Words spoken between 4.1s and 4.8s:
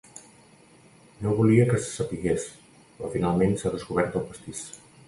el pastís.